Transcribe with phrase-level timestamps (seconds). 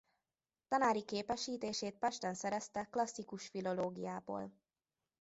[0.67, 4.53] Tanári képesítését Pesten szerezte klasszikus filológiából.